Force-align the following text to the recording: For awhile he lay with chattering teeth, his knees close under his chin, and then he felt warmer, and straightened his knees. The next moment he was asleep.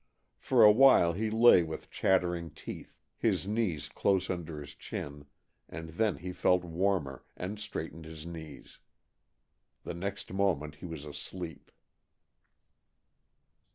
For 0.39 0.63
awhile 0.63 1.13
he 1.13 1.29
lay 1.29 1.61
with 1.61 1.91
chattering 1.91 2.49
teeth, 2.49 2.97
his 3.19 3.47
knees 3.47 3.87
close 3.87 4.31
under 4.31 4.59
his 4.59 4.73
chin, 4.73 5.25
and 5.69 5.89
then 5.89 6.17
he 6.17 6.33
felt 6.33 6.63
warmer, 6.63 7.23
and 7.37 7.59
straightened 7.59 8.05
his 8.05 8.25
knees. 8.25 8.79
The 9.83 9.93
next 9.93 10.33
moment 10.33 10.77
he 10.77 10.87
was 10.87 11.05
asleep. 11.05 11.69